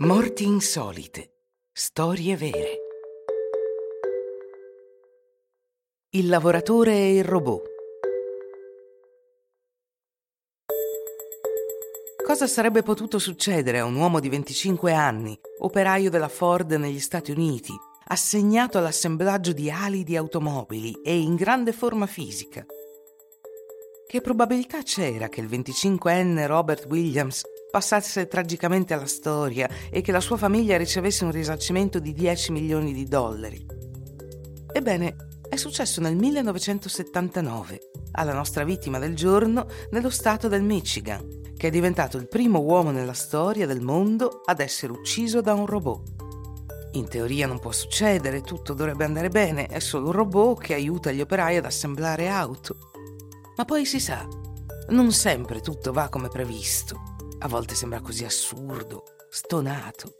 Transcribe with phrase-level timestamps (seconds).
[0.00, 1.32] Morti insolite.
[1.72, 2.78] Storie vere.
[6.10, 7.62] Il lavoratore e il robot.
[12.24, 17.32] Cosa sarebbe potuto succedere a un uomo di 25 anni, operaio della Ford negli Stati
[17.32, 17.72] Uniti,
[18.06, 22.64] assegnato all'assemblaggio di ali di automobili e in grande forma fisica?
[24.06, 30.20] Che probabilità c'era che il 25enne Robert Williams passasse tragicamente alla storia e che la
[30.20, 33.64] sua famiglia ricevesse un risarcimento di 10 milioni di dollari.
[34.72, 35.16] Ebbene,
[35.48, 41.70] è successo nel 1979, alla nostra vittima del giorno, nello stato del Michigan, che è
[41.70, 46.16] diventato il primo uomo nella storia del mondo ad essere ucciso da un robot.
[46.92, 51.12] In teoria non può succedere, tutto dovrebbe andare bene, è solo un robot che aiuta
[51.12, 52.76] gli operai ad assemblare auto.
[53.56, 54.26] Ma poi si sa,
[54.88, 57.07] non sempre tutto va come previsto.
[57.40, 60.14] A volte sembra così assurdo, stonato.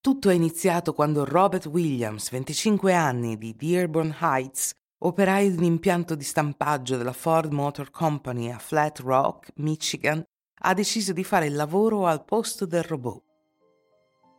[0.00, 6.14] Tutto è iniziato quando Robert Williams, 25 anni, di Dearborn Heights, operaio di un impianto
[6.14, 10.22] di stampaggio della Ford Motor Company a Flat Rock, Michigan,
[10.64, 13.31] ha deciso di fare il lavoro al posto del robot.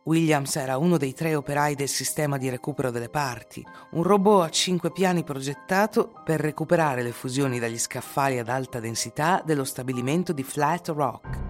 [0.04, 4.50] Williams era uno dei tre operai del sistema di recupero delle parti, un robot a
[4.50, 10.42] cinque piani progettato per recuperare le fusioni dagli scaffali ad alta densità dello stabilimento di
[10.42, 11.40] Flat Rock.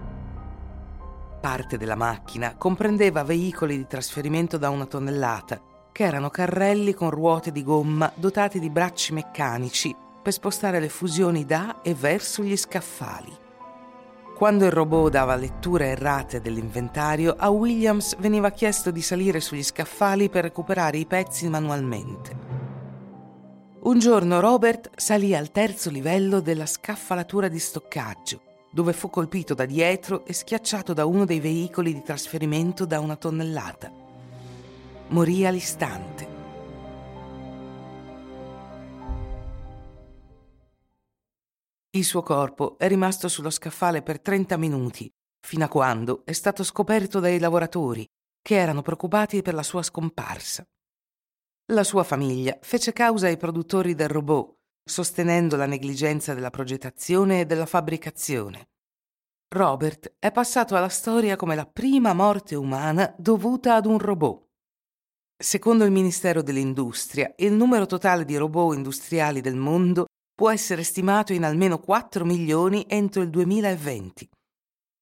[1.41, 5.61] Parte della macchina comprendeva veicoli di trasferimento da una tonnellata,
[5.91, 11.45] che erano carrelli con ruote di gomma dotati di bracci meccanici per spostare le fusioni
[11.45, 13.43] da e verso gli scaffali.
[14.35, 20.27] Quando il robot dava letture errate dell'inventario, a Williams veniva chiesto di salire sugli scaffali
[20.29, 22.35] per recuperare i pezzi manualmente.
[23.83, 28.41] Un giorno Robert salì al terzo livello della scaffalatura di stoccaggio,
[28.73, 33.15] dove fu colpito da dietro e schiacciato da uno dei veicoli di trasferimento da una
[33.15, 33.89] tonnellata.
[35.07, 36.34] Morì all'istante.
[41.95, 46.61] Il suo corpo è rimasto sullo scaffale per 30 minuti, fino a quando è stato
[46.65, 48.05] scoperto dai lavoratori,
[48.41, 50.67] che erano preoccupati per la sua scomparsa.
[51.71, 57.45] La sua famiglia fece causa ai produttori del robot, sostenendo la negligenza della progettazione e
[57.45, 58.67] della fabbricazione.
[59.55, 64.43] Robert è passato alla storia come la prima morte umana dovuta ad un robot.
[65.41, 71.31] Secondo il Ministero dell'Industria, il numero totale di robot industriali del mondo può essere stimato
[71.31, 74.29] in almeno 4 milioni entro il 2020.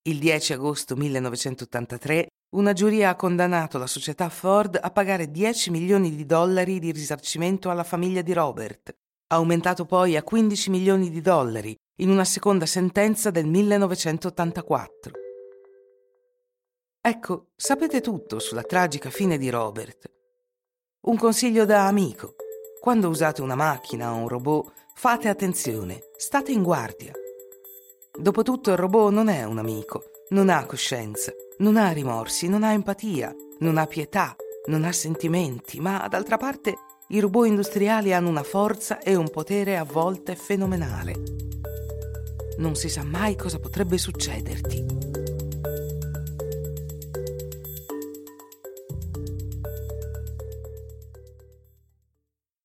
[0.03, 6.15] Il 10 agosto 1983 una giuria ha condannato la società Ford a pagare 10 milioni
[6.15, 8.95] di dollari di risarcimento alla famiglia di Robert,
[9.33, 15.11] aumentato poi a 15 milioni di dollari in una seconda sentenza del 1984.
[17.01, 20.11] Ecco, sapete tutto sulla tragica fine di Robert.
[21.07, 22.35] Un consiglio da amico.
[22.79, 27.11] Quando usate una macchina o un robot, Fate attenzione, state in guardia.
[28.17, 32.71] Dopotutto il robot non è un amico, non ha coscienza, non ha rimorsi, non ha
[32.71, 34.35] empatia, non ha pietà,
[34.67, 36.75] non ha sentimenti, ma d'altra parte
[37.09, 41.15] i robot industriali hanno una forza e un potere a volte fenomenale.
[42.57, 45.12] Non si sa mai cosa potrebbe succederti.